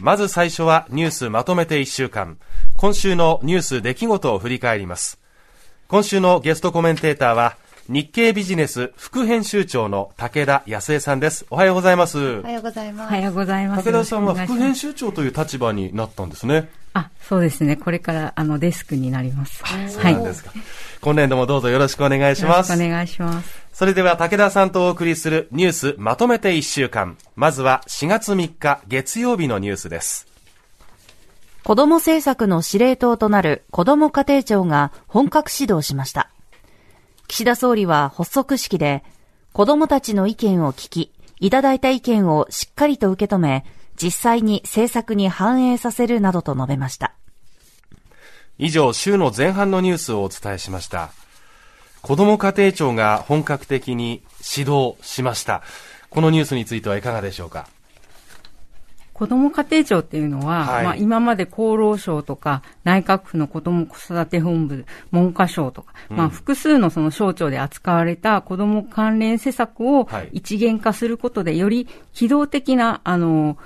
[0.00, 2.38] まず最初はニュースまとめて1週間。
[2.78, 5.20] 今週のニュース出来事を振り返ります。
[5.88, 7.56] 今週のゲストコメンテーターは、
[7.92, 11.44] 日経ビジネス副編集長の武田康江さんです。
[11.50, 12.38] おはようございます。
[12.38, 13.08] おはようございます。
[13.08, 13.84] おはようございます。
[13.84, 16.70] 武田さんは副編集長という立場になったんですね。
[16.94, 17.74] あ、そうですね。
[17.74, 19.64] これからあのデスクになります。
[19.66, 20.50] そうなんですか。
[20.50, 20.60] はい、
[21.00, 22.70] 今年度もどうぞよろしくお願いします。
[22.70, 23.60] よろしくお願いします。
[23.72, 27.16] それでは武田さんとお送りするニュースまとめて1週間。
[27.34, 30.28] まずは4月3日月曜日のニュースです。
[31.64, 36.30] 子ども政策の司令塔となる子ども家庭庁が本格指導しました。
[37.30, 39.04] 岸田総理は発足式で、
[39.52, 47.14] 子供たちの意見を聞き、いただいた意見をしっかりと受け止め、実際に政策に反映させるなどと述べました。
[48.58, 51.12] 以上、週の前半のニュースをお伝えしました。
[52.02, 54.24] 子ども家庭庁が本格的に
[54.56, 55.62] 指導しました。
[56.10, 57.68] このニュースについてはいかがでしょうか？
[59.20, 73.58] 子ども家庭庁っていうのは、はい、まあ、今まで厚労省とか内閣府の子ども子育て本部、文科省とか、うん、まあ、複数のその省庁で扱われた子ども関連施策を一元化することで、より機動的な、あの、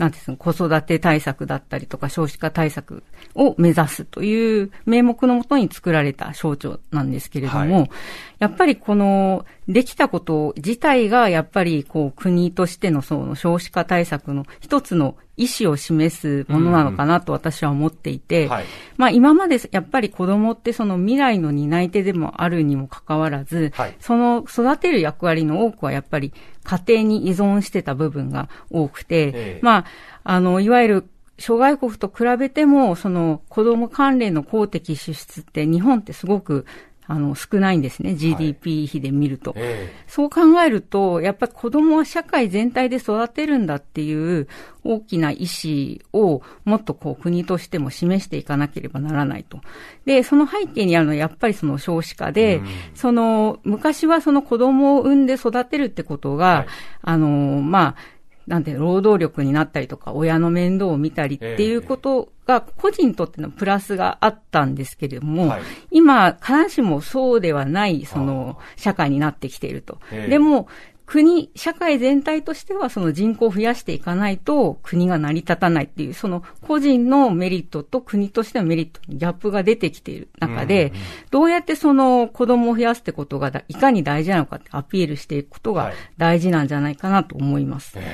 [0.00, 3.02] なんですか、子育て対策だったりとか少子化対策
[3.34, 7.90] を目指すという名目のもとに作られた省庁なんですけれども、はい、
[8.38, 18.64] やっぱりこの、できたこと自体がやっぱりこう国としてのその少子化対策の一つの意思を示すものなのかなと私は思っていて、はい、
[18.98, 29.84] まあ今までやっぱり子供ってその未来の担い手でもあるにもかかわらず、はい、その育てる役割の多くはやっぱり家庭に依存してた部分が多くて、ええ、まあ、
[30.24, 36.66] あの、いわゆる諸外国と比べても、その子供関連の公的支出って日本ってすごく
[37.10, 38.14] あの、少ないんですね。
[38.14, 44.46] GDP 比で見ると、はいえー、そう考えると、やっぱり子供は社会全体で育てるんだっていう
[44.84, 49.60] 大きな意思をもっとこう国としても示していかなければならないと。
[50.04, 56.66] で、その背景にあるのはやっぱりその少子化で、うん、その、昔はその子供を産んで育てるってことが、はい、
[57.02, 57.28] あの、
[57.60, 58.19] まあ、
[58.50, 65.62] なんて労働力になったりとか、親の面倒を見たりっていうことが、個人にとってのプラスがあったんですけれども、はい、
[65.92, 69.98] 今、必ずしもそうではない、その、社会になってきていると。
[70.10, 70.66] でも、
[71.10, 80.92] 国、社会全体としてはその人口を増やしていかないと国が成り立たないっていう、その個人のメリットと国としてのメリットにギャップが出てきている中で、
[81.32, 87.98] どうやってその子供を増やすってことがいかに大事なのかってアピールしていくことが大事なんじゃないかなと思います。
[87.98, 88.06] はい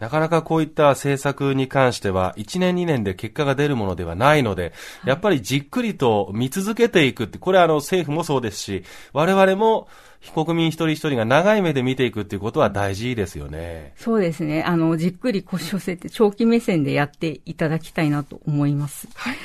[0.00, 4.74] なかなかこういった政策に関しては1年2年で結果が出るものではないので、
[5.06, 9.88] やっぱりじっくりと見続けていくって、これはあの政府もそうですし、我々も
[10.32, 13.92] 国民一人一人が長い目で見ていくっていうことは大事ですよね。
[13.96, 14.62] そうですね。
[14.62, 19.08] あの、じっくり腰寄せて長期目線でやっていただきたいなと思います。
[19.14, 19.36] はい。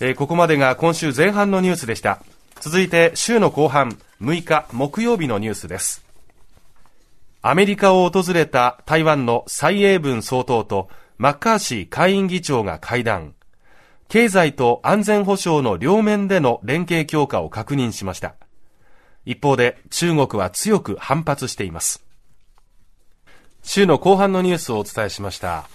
[0.00, 2.22] えー、ここまでが今週前半のニュースでした。
[2.60, 6.04] 続いて週の後半、6日木曜日のニュースです。
[7.42, 13.34] アメリカを訪れた台湾の蔡英文総統とマッカーシー下院議長が会談。
[14.08, 18.34] 経済と安全保障の両面での連携強化を確認しました。
[19.26, 22.02] 一方で中国は強く反発しています。
[23.62, 25.68] 週の後半のニュースをお伝えしました。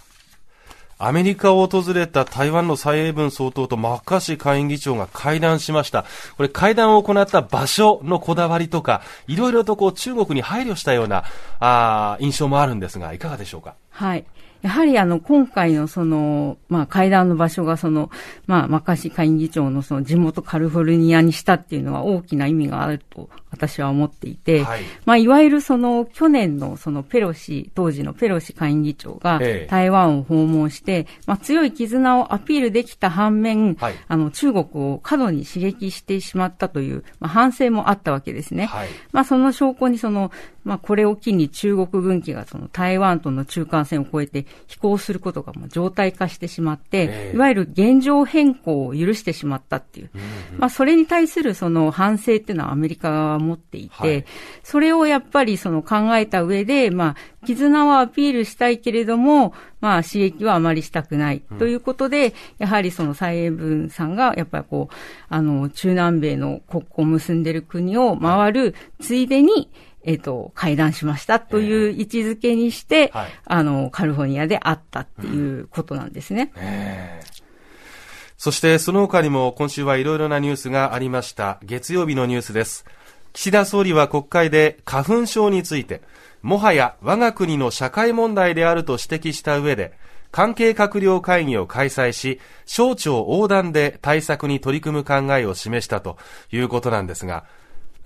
[0.98, 6.06] アメリカを訪れた台湾の蔡英文総統とマッカーシー下院議長が会談しました。
[6.38, 11.26] これ会談を行った場所のこだわりとか、いろいろとこう中国に配慮したような
[11.60, 13.76] あ印象もあるんですが、いかがでしょうか？
[13.90, 14.26] はい。
[14.66, 18.10] やはりあの、今回のその、まあ、会談の場所がその、
[18.48, 29.40] まあ、マッカーシー下院議長のその地元カリフォルニアにしたっていうのは大きな意味があると私は思っていて、はい、まあ、いわゆるその去年のそのペロシ、当時のペロシ下院議長が
[29.70, 38.66] 台湾を訪問して、まあ、強い絆をアピールできた反面、はい、あの、中国を過度に刺激してしまったという、まあ、反省もあったわけですね。
[38.66, 40.32] はい、まあ、その証拠にその、
[40.66, 50.10] まあ、これを機に中国軍機がその台湾との中間線を越えて飛行することがもう状態化してしまって、いわゆる現状変更を許してしまったっていう、
[50.58, 54.26] まあ、それに対するその反省っていうのはアメリカ側持っていて、はい、
[54.64, 57.16] それをやっぱりその考えた上で、まあ、
[57.46, 61.42] 絆はアピールしたいけれども、まあ、刺激はあまりしたくない。
[61.60, 64.96] ということで、うん、やはりその蔡英文さんが、やっぱりこう、
[65.30, 69.70] あの、中南米の国交を結んでいる国を回るついでに、
[70.06, 76.52] えっ、ー、と、会談しましたという位置づけにして、はい、あの、カリフォルニアで会ったっていうことなんですね。
[76.56, 77.36] うん
[78.38, 81.58] そしてその他にも今週はいろいろなニュースがありました。
[81.64, 82.86] 月曜日のニュースです。
[83.34, 86.02] 岸田総理は国会で花粉症について、
[86.42, 89.98] もはや我が国の社会問題であると指摘した上で、
[90.32, 96.18] 関係閣僚会議を開催し、省庁横断で対策に取り組む考えを示したと
[96.52, 97.46] いうことなんですが、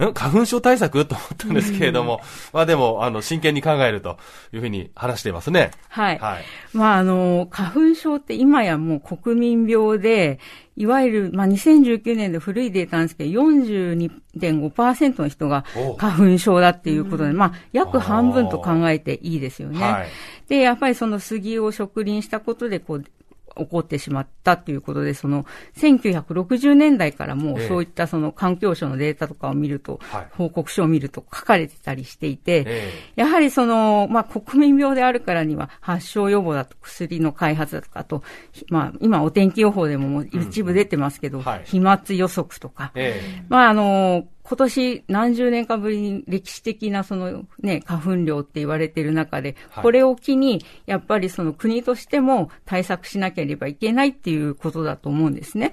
[0.05, 0.13] ん？
[0.13, 1.05] 花粉症対策？
[1.05, 2.21] と思ったんですけれども、
[2.53, 4.17] まあでも、あの、真剣に考えると
[4.53, 5.71] いうふうに話していますね。
[5.89, 6.19] はい。
[6.19, 6.45] はい。
[6.73, 10.39] まあ、あの、花粉症って今やもう国民病で、
[10.79, 15.65] いわゆる、まあ、2019年で古いデータなんですけど、42.5%の人が
[15.97, 19.81] 花粉症だっていうことで、まあ、約半分と考えていいですよね。
[19.81, 20.07] はい、
[20.47, 23.03] で、やっぱりその杉を植林したことで、こう、
[23.59, 25.45] 起こってしまったということで、その
[25.77, 29.99] 1960年代からもうそういったその環境省のデータとかを見ると、
[30.31, 38.23] 報告書を見ると書かれてたりしていて、やはりその、まあ、国民病であるからには発症予防だと薬の開発だとか、あと、
[38.69, 42.91] まあ、今お天気予報でももう一部出てますけど、飛沫予測とか、
[43.49, 55.71] まあ、あの、今年何十年かぶりに歴史的なそのね、花粉量って言われてる中で、これを機に、やっぱりその国としても対策しなければいけないっていうことだと思うんですね。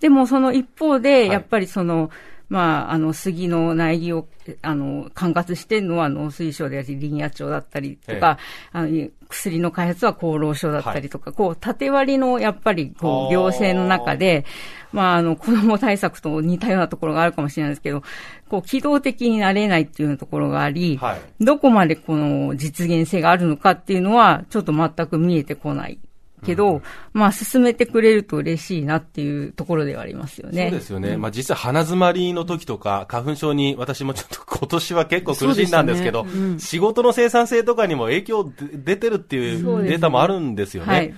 [0.00, 2.10] でもその一方で、やっぱりその、
[2.48, 4.28] まあ、あの、杉の苗木を、
[4.62, 8.38] あの、管轄してるのは農水省であり、林野庁だったりとか、
[8.72, 14.44] あの薬の開発は厚労省だったりとか、はい、こう、縦割りの、やっぱり、こう、行政の中で、
[14.92, 18.02] まあ、あの、子供対策と似たようなところがあるかもしれないですけど、
[18.48, 25.98] こう、機動的になれないっていうところがあり、はい、どこまでこの実現性があるのかっていうのは、ちょっと全く見えてこない
[26.44, 30.70] けど、うん、まあ、進めてくれると嬉しいなっていうところではありますよね。
[30.70, 31.10] そうですよね。
[31.10, 40.92] うん、まあ、実は鼻詰まりの時とか、花粉症に私もちょっと今年は結構苦しんだんですけど、ねうん、仕事の生産性とかにも影響出てるっていうデータもあるんですよね。
[40.92, 41.14] はい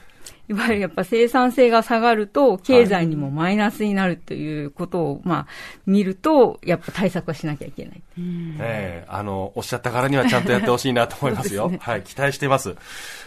[0.48, 5.46] いわゆるやっぱ生産性が下がると、経済にもマイナスになるということを、まあ、
[5.86, 8.02] 見ると、やっぱ対策はしなきゃいけない。
[8.60, 11.68] ええー、あの、おっしゃったからにはちゃんとやってほしいなと思いますよ。
[11.70, 12.74] すね、はい、期待しています。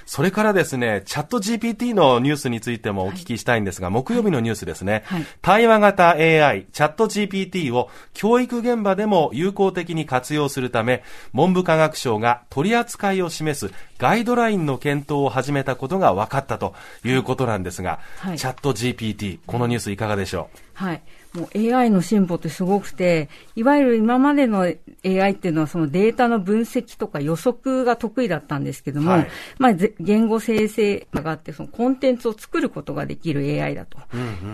[0.06, 11.03] それからですね、チャット GPT のニュースについてもお聞きしたいんですが、はい、木曜日のニュースですね、はい、対話型 AI、チャット GPT を教育現場でも有効的に活用するため、
[11.33, 16.74] 文部科学省が取り扱いを示すガイドラインの検討を始めたことが分かったと
[17.06, 20.57] いうことなんですが、はい、チャット GPT、このニュースいかがでしょう？
[20.73, 21.01] はい。
[21.33, 29.27] もう AI の進歩ってすごくて、いわゆる今までの AI っていうのはそのデータの分析とか予測が得意だったんですけども、はい、
[29.57, 33.97] まあ言語生成があってそのコンテンツを作ることができる AI だと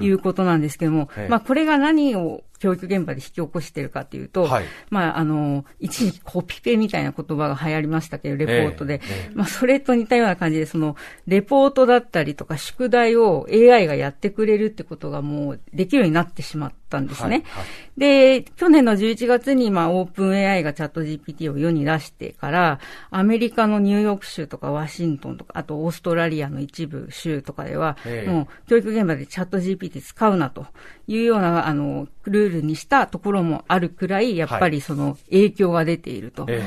[0.02, 9.02] いうことなんですけども、うんうん、まあこれが何を教育現場で引き起こしているかというと、はい、まあ、あの、一時期コピペみたいな言葉が流行りましたけど、レポートで。
[9.04, 10.96] えー、まあ、それと似たような感じで、その、
[11.28, 17.44] レポートだったりとか宿題を AI がやってくれるってことがもうできるようになってしまったんですね。
[17.48, 17.66] はいは
[17.98, 18.00] い、
[18.42, 22.80] で、去年の11月に、まあ、オープン AI がチャット GPT を世に出してから、
[23.10, 30.66] アメリカのニューヨーク州とかワシントンとか、あとオーストラリアの一部州とかでは、えー、もう教育現場でチャット GPT 使うなと
[31.08, 36.46] いうような、あの、ルールにしたところもあるくらい、やっぱりその影響が出ていると。
[36.46, 36.62] はい、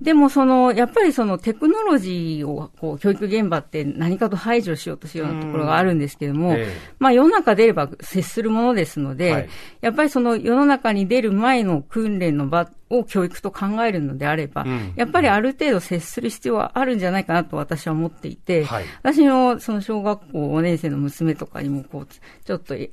[0.00, 6.56] でもその、やっぱりそのテクノロジーを、こう、教育現場って何かと排除しようとするようなところがあるんですけども、
[6.98, 9.48] まあ世の中出れば接するものですので、はい、
[9.80, 22.90] やっぱりその世の中に出る前の訓練の場を教育と考えるのであれば、うん、やっぱりある程度接する必要はあるんじゃないかなと私は思っていて、はい、私のその小学校5年生の娘とかにもこう、ちょっと遊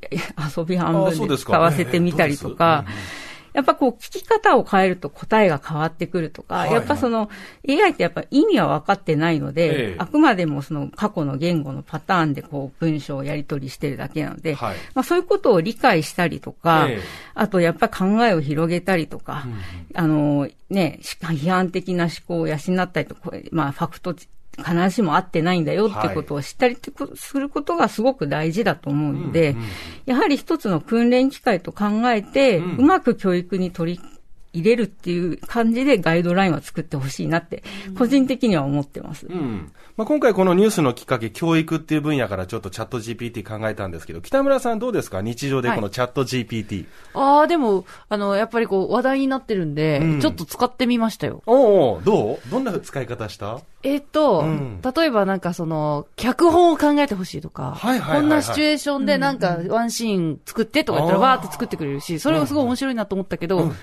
[0.66, 2.86] び半分で使わせてみたりとか、
[3.54, 7.30] やっぱこう聞き方を変えると答えが変わってくるとか、はいはい、やっぱその
[7.68, 17.00] AI ってやっぱ意味は分かってないので、ええ、あくまでもその過去の言語のパターンでこう文章をやり取りしてるだけなので、はい、まあそういうことを理解したりとか、え、
[17.36, 19.56] あとやっぱ考えを広げたりとか、うん、
[19.94, 24.16] あのね、批判的な思考を養ったりとか、まあファクト
[24.58, 26.78] 必ずしも合ってないんだよってことを知ったり
[27.16, 29.56] することがすごく大事だと思うので、
[30.06, 34.02] やはり一つの訓練機会と考えて、うまく教育に取り
[34.54, 37.64] 入れるっていう感じでガイドラインは作ってほしいなって、
[37.98, 39.26] 個人的には思ってます。
[39.28, 39.72] うん。
[39.98, 45.22] まあ、今回このニュースのきっかけ、教育っていう分野からちょっとチャット GPT 考えたんですけど、北村さんどうですか？
[45.22, 46.78] 日常でこのチャット GPT。
[46.78, 51.42] はい、ああ、でも、あの、やっぱりこう話題になってるんで、うん、ちょっと使ってみましたよ。
[51.46, 52.50] おおどう？
[52.50, 53.60] どんな使い方した？
[53.84, 63.76] えっ、と、うん、例えばなんかその、脚本を考えてほしいとか、はいはいはいはい、こんなシチュエーションでなんかワンシーン作ってとか言ったらわーって作ってくれるし、それはすごい面白いなと思ったけど、うん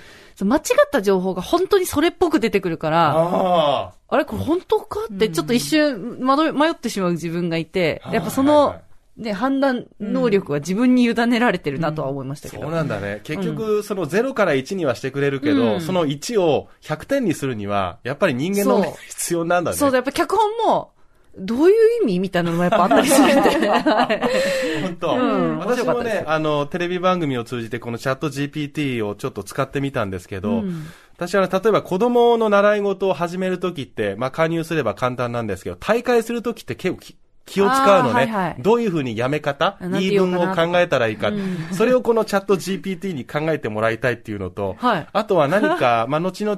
[0.45, 8.81] 間違った情報が本当にそれっぽく出てくるから、ああれこれ本当かってちょっと一瞬迷ってしまう自分がいて、やっぱその、
[9.17, 12.63] ね、判断能力は自分に委ねられてるなとは思いましたけど。
[12.63, 13.21] そうなんだね。
[13.23, 19.77] 結局、その0から1にはしてくれるけど、うん、その1を100点にするには、やっぱり人間の必要なんだね。
[19.77, 20.91] そうだ、やっぱ脚本も、
[21.37, 23.69] どういう意味みたいなのもやっぱあったりするんで。
[24.83, 37.01] 本当、うん、私もね、あの、テレビ番組を通じてこのチャット GPT をちょっと使ってみたんですけど、うん、私は例えば子供の習い事を始めるときって、まあ加入すれば簡単なんですけど、大会するときって結構
[37.45, 38.13] 気を使うのね。
[38.13, 39.77] はいはい、どういうふうにやめ方？
[39.81, 46.57] 言い分を考えたらいいか、うん、それをこのチャット GPT に考えてもらいたいっていうのと、はい、あとは何か、 まあ、後々、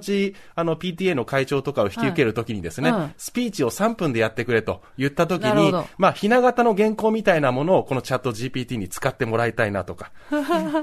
[0.56, 10.12] あの、PTA の会長とかを引き受けるときにですね、はい、スピーチを3分でやってくれと言ったときに、まあ、ひな形の原稿みたいなものをこのチャット GPT に使ってもらいたいなとか。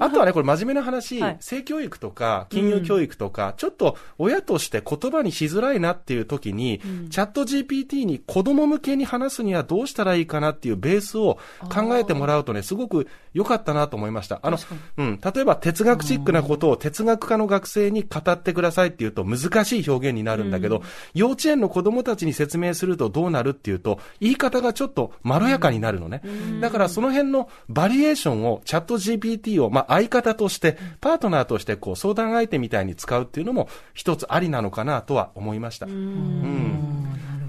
[0.00, 11.38] あとはね、これ真面目な話、はい、性教育とか、金融教育とか、うん、ちょっと親として言葉にしづらいなっていうときに、うん、チャット GPT に子供向けに話すにはどうしたらいいかなっていうベースを
[11.73, 14.40] 考えてもらうとね、すごく良かったなと思いました。
[14.42, 14.59] あの、
[14.97, 20.82] うん、例えば哲学チックなことを哲学科の学生に語ってくださいっていうと難しい表現になるんだけど、うん、
[21.14, 26.23] 幼稚園の子供たちに説明するとどうなるっていうと、言い方がちょっとまろやかになるのね。
[26.25, 35.87] うん、だからその辺のバリエーションをチャット GPT を、まあ、相方として、パートナーとしてこう相談相手みたいに使うっていうのも一つありなのかなとは思いました。
[35.87, 35.92] うん。
[35.92, 36.80] うん。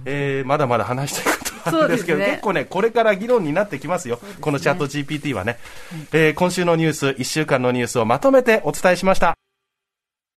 [0.05, 1.50] えー、まだまだ話したいこと
[1.85, 4.17] んですけど、ね、結構ね、これから議論になってきますよ。
[4.17, 5.59] すね、このチャット GPT はね、
[5.91, 9.35] はい、えー、今週のニュース、1週間のニュースをまとめてお伝えしました。